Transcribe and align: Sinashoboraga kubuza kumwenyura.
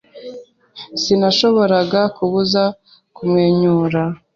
Sinashoboraga 1.01 2.01
kubuza 2.15 2.63
kumwenyura. 3.15 4.01